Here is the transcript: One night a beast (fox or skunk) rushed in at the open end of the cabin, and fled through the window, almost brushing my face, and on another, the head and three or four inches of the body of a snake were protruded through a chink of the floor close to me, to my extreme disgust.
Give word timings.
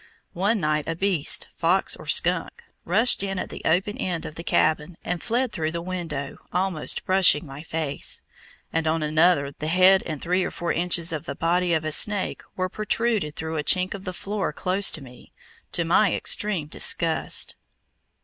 One 0.33 0.59
night 0.59 0.87
a 0.89 0.95
beast 0.95 1.49
(fox 1.55 1.95
or 1.95 2.07
skunk) 2.07 2.63
rushed 2.85 3.21
in 3.21 3.37
at 3.37 3.49
the 3.51 3.61
open 3.65 3.99
end 3.99 4.25
of 4.25 4.33
the 4.33 4.43
cabin, 4.43 4.95
and 5.03 5.21
fled 5.21 5.51
through 5.51 5.69
the 5.71 5.81
window, 5.83 6.39
almost 6.51 7.05
brushing 7.05 7.45
my 7.45 7.61
face, 7.61 8.23
and 8.73 8.87
on 8.87 9.03
another, 9.03 9.51
the 9.51 9.67
head 9.67 10.01
and 10.07 10.19
three 10.19 10.43
or 10.43 10.49
four 10.49 10.73
inches 10.73 11.13
of 11.13 11.25
the 11.27 11.35
body 11.35 11.71
of 11.73 11.85
a 11.85 11.91
snake 11.91 12.41
were 12.55 12.67
protruded 12.67 13.35
through 13.35 13.57
a 13.57 13.63
chink 13.63 13.93
of 13.93 14.03
the 14.05 14.11
floor 14.11 14.51
close 14.51 14.89
to 14.89 15.01
me, 15.01 15.31
to 15.71 15.85
my 15.85 16.15
extreme 16.15 16.65
disgust. 16.65 17.55